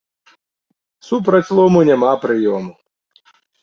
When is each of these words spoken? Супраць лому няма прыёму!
Супраць 1.09 1.53
лому 1.61 1.79
няма 1.93 2.11
прыёму! 2.27 2.71